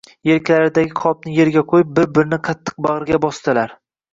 [0.35, 3.79] Elkalaridagi qopni erga qo`yib, bir-birini qattiq bag`riga bosdilar